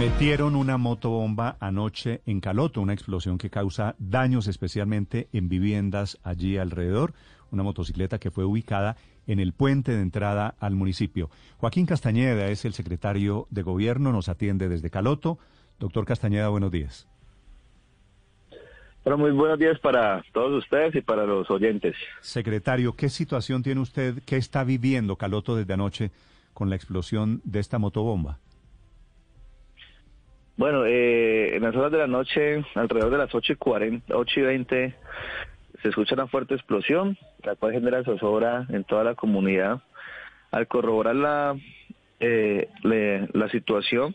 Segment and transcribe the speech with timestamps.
[0.00, 6.56] Metieron una motobomba anoche en Caloto, una explosión que causa daños especialmente en viviendas allí
[6.56, 7.12] alrededor.
[7.50, 11.28] Una motocicleta que fue ubicada en el puente de entrada al municipio.
[11.58, 15.38] Joaquín Castañeda es el secretario de gobierno, nos atiende desde Caloto.
[15.78, 17.06] Doctor Castañeda, buenos días.
[19.04, 21.94] Bueno, muy buenos días para todos ustedes y para los oyentes.
[22.22, 26.10] Secretario, ¿qué situación tiene usted, qué está viviendo Caloto desde anoche
[26.54, 28.38] con la explosión de esta motobomba?
[30.60, 34.40] Bueno, eh, en las horas de la noche, alrededor de las 8 y, 40, 8
[34.40, 34.94] y 20,
[35.80, 39.80] se escucha una fuerte explosión, la cual genera zozobra en toda la comunidad.
[40.50, 41.56] Al corroborar la,
[42.20, 44.14] eh, la situación,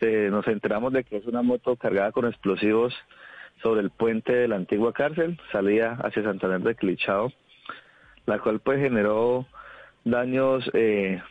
[0.00, 2.92] se, nos enteramos de que es una moto cargada con explosivos
[3.62, 7.32] sobre el puente de la antigua cárcel, salía hacia Santander de Clichao,
[8.26, 9.46] la cual pues generó
[10.04, 11.22] daños eh,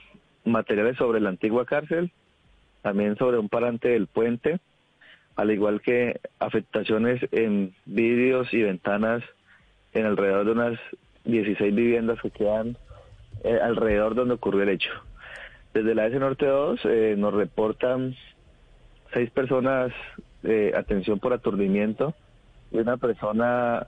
[0.46, 2.14] materiales sobre la antigua cárcel,
[2.82, 4.60] también sobre un parante del puente,
[5.36, 9.24] al igual que afectaciones en vidrios y ventanas
[9.94, 10.80] en alrededor de unas
[11.26, 12.78] 16 viviendas que quedan
[13.44, 14.92] eh, alrededor donde ocurrió el hecho.
[15.74, 18.16] Desde la S Norte 2 eh, nos reportan
[19.14, 19.92] seis personas
[20.42, 22.16] de atención por aturdimiento
[22.72, 23.88] y una persona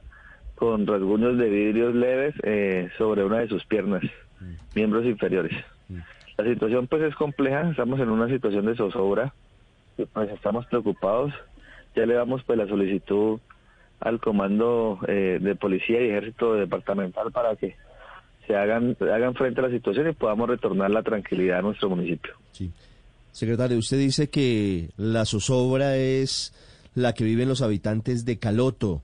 [0.55, 4.03] con rasguños de vidrios leves eh, sobre una de sus piernas,
[4.76, 5.53] miembros inferiores.
[6.38, 9.34] La situación pues es compleja, estamos en una situación de zozobra,
[10.14, 11.34] pues estamos preocupados,
[11.96, 13.40] ya le damos pues la solicitud
[14.00, 17.76] al comando eh, de policía y ejército departamental para que
[18.48, 22.34] se hagan, hagan frente a la situación y podamos retornar la tranquilidad a nuestro municipio.
[22.52, 22.72] Sí.
[23.32, 26.54] Secretario, usted dice que la zozobra es
[26.95, 29.04] la que viven los habitantes de Caloto.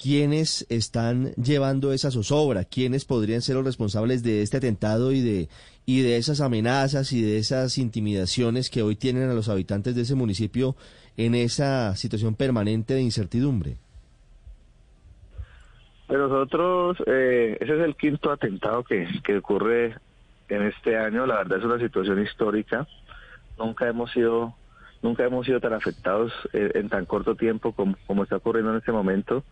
[0.00, 2.64] ¿Quiénes están llevando esa zozobra?
[2.64, 5.48] ¿Quiénes podrían ser los responsables de este atentado y de,
[5.86, 10.02] y de esas amenazas y de esas intimidaciones que hoy tienen a los habitantes de
[10.02, 10.76] ese municipio
[11.16, 13.76] en esa situación permanente de incertidumbre?
[16.06, 19.96] Pero nosotros, eh, ese es el quinto atentado que, que ocurre
[20.48, 21.26] en este año.
[21.26, 22.86] La verdad es una situación histórica.
[23.58, 24.54] Nunca hemos sido
[25.02, 28.78] nunca hemos sido tan afectados eh, en tan corto tiempo como, como está ocurriendo en
[28.78, 29.44] este momento.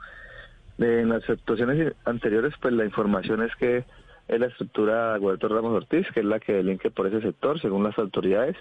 [0.79, 3.85] En las situaciones anteriores, pues la información es que
[4.29, 7.85] es la estructura Guadalupe Ramos Ortiz, que es la que delinque por ese sector, según
[7.85, 8.57] las autoridades.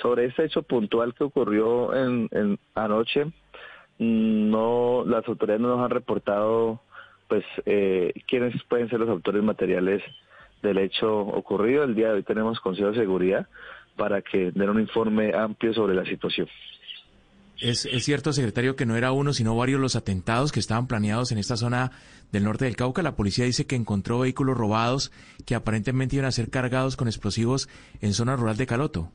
[0.00, 3.26] Sobre este hecho puntual que ocurrió en, en anoche,
[3.98, 6.80] no las autoridades no nos han reportado
[7.28, 10.02] pues eh, quiénes pueden ser los autores materiales
[10.62, 11.84] del hecho ocurrido.
[11.84, 13.46] El día de hoy tenemos Consejo de Seguridad
[13.96, 16.48] para que den un informe amplio sobre la situación.
[17.62, 21.38] Es, cierto, secretario, que no era uno, sino varios los atentados que estaban planeados en
[21.38, 21.92] esta zona
[22.32, 23.02] del norte del Cauca.
[23.02, 25.12] La policía dice que encontró vehículos robados
[25.46, 27.68] que aparentemente iban a ser cargados con explosivos
[28.00, 29.12] en zona rural de Caloto.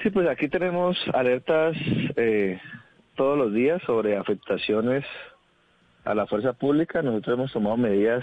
[0.00, 1.76] Sí, pues aquí tenemos alertas
[2.14, 2.60] eh,
[3.16, 5.04] todos los días sobre afectaciones
[6.04, 7.02] a la fuerza pública.
[7.02, 8.22] Nosotros hemos tomado medidas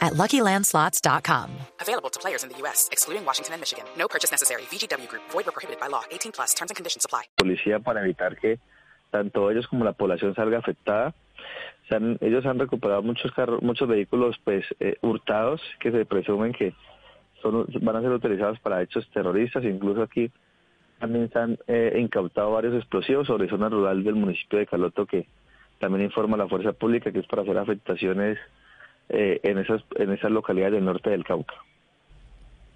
[0.00, 1.50] at LuckyLandSlots.com.
[1.80, 3.84] Available to players in the U.S., excluding Washington and Michigan.
[3.96, 4.62] No purchase necessary.
[4.70, 5.22] VGW Group.
[5.30, 6.02] Void or prohibited by law.
[6.10, 6.54] 18 plus.
[6.54, 7.24] Terms and conditions apply.
[7.36, 8.58] Policía para evitar que
[9.10, 11.14] tanto ellos como la población salga afectada.
[11.88, 16.52] Se han, ellos han recuperado muchos carros, muchos vehículos pues eh, hurtados que se presumen
[16.52, 16.72] que
[17.42, 19.64] son, van a ser utilizados para hechos terroristas.
[19.64, 20.30] Incluso aquí
[21.00, 25.26] también se han eh, incautado varios explosivos sobre zona rural del municipio de Caloto que
[25.78, 28.38] también informa la fuerza pública que es para hacer afectaciones
[29.10, 31.54] eh, en, esas, en esas localidades del norte del Cauca.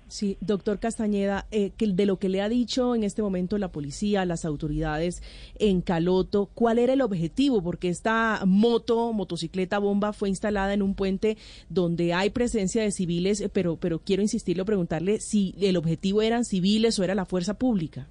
[0.08, 3.72] Sí, doctor Castañeda, eh, que de lo que le ha dicho en este momento la
[3.72, 5.22] policía, las autoridades
[5.58, 7.62] en Caloto, ¿cuál era el objetivo?
[7.62, 11.36] Porque esta moto, motocicleta bomba fue instalada en un puente
[11.68, 16.44] donde hay presencia de civiles, eh, pero, pero quiero insistirlo, preguntarle si el objetivo eran
[16.44, 18.06] civiles o era la fuerza pública.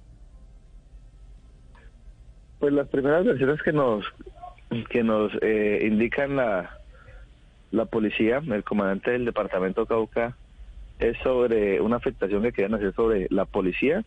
[2.58, 4.04] Pues las primeras versiones que nos
[4.90, 6.78] que nos eh, indican la
[7.74, 10.36] la policía, el comandante del departamento Cauca,
[10.98, 14.04] es sobre una afectación que querían hacer sobre la policía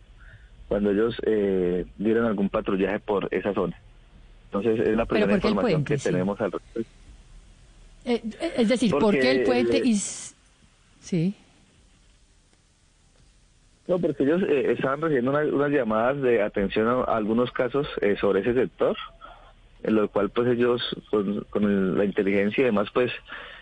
[0.67, 3.77] cuando ellos eh, dieron algún patrullaje por esa zona.
[4.45, 6.89] Entonces es la primera información que tenemos al respecto.
[8.05, 9.81] Eh, eh, es decir, ¿por qué el puente?
[9.83, 9.95] Y...
[9.95, 11.35] Sí.
[13.87, 17.87] No, porque ellos eh, estaban recibiendo unas llamadas de atención a, algunos casos
[18.19, 18.95] sobre ese sector,
[19.83, 23.11] en lo cual pues ellos con, la inteligencia y demás pues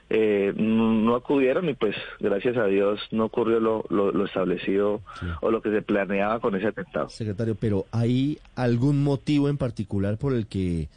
[0.09, 5.01] no, acudieron y pues gracias a Dios no ocurrió lo, lo, establecido
[5.41, 7.09] o lo que se planeaba con ese atentado.
[7.09, 10.89] Secretario, pero ¿hay algún motivo en particular por el que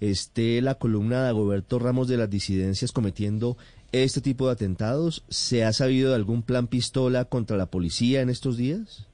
[0.00, 3.56] esté la columna de Agoberto Ramos de las disidencias cometiendo
[3.92, 5.24] este tipo de atentados?
[5.28, 9.08] ¿Se ha sabido de algún plan pistola contra la policía en estos días?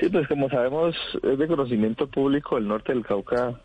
[0.00, 3.60] Sí, pues como sabemos, es de conocimiento público, el norte del Cauca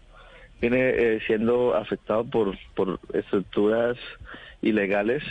[0.62, 3.98] viene eh, siendo afectado por, por estructuras
[4.62, 5.24] ilegales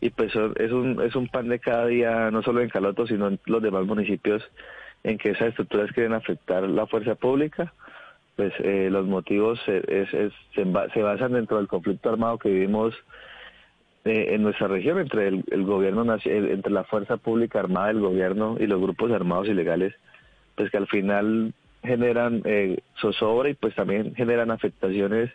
[0.00, 3.28] y pues es un, es un pan de cada día, no solo en Caloto, sino
[3.28, 4.42] en los demás municipios
[5.02, 7.72] en que esas estructuras quieren afectar la fuerza pública
[8.38, 12.94] pues eh, los motivos se, basan dentro del conflicto armado que vivimos
[14.04, 18.68] eh, en nuestra región entre el, gobierno entre la fuerza pública armada del gobierno y
[18.68, 19.92] los grupos armados ilegales
[20.54, 21.52] pues que al final
[21.88, 25.30] generan eh, zozobra y pues también generan afectaciones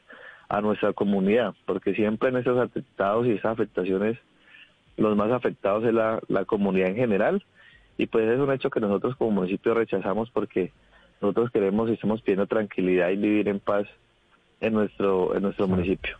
[0.49, 4.17] a nuestra comunidad porque siempre en esos atentados y esas afectaciones
[4.95, 7.43] los más afectados es la, la comunidad en general
[7.97, 10.71] y pues es un hecho que nosotros como municipio rechazamos porque
[11.21, 13.87] nosotros queremos y estamos pidiendo tranquilidad y vivir en paz
[14.61, 16.17] en nuestro, en nuestro municipio.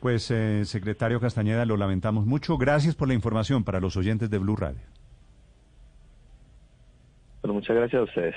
[0.00, 2.58] Pues, eh, secretario Castañeda, lo lamentamos mucho.
[2.58, 4.80] Gracias por la información para los oyentes de Blue Radio.
[7.42, 8.36] Bueno, muchas gracias a ustedes.